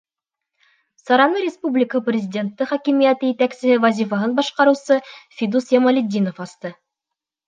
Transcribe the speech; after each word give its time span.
Сараны 1.01 1.41
республика 1.47 1.99
Президенты 2.07 2.67
Хакимиәте 2.71 3.29
етәксеһе 3.31 3.75
вазифаһын 3.83 4.33
башҡарыусы 4.39 4.97
Фидус 5.39 5.69
Ямалетдинов 5.79 6.41
асты. 6.47 6.73